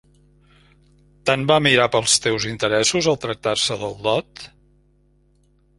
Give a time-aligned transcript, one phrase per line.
[1.29, 4.45] Tant va mirar pels teus interessos al tractar-se del dot?